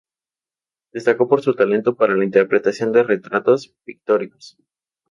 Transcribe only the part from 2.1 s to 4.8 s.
la interpretación de retratos pictóricos.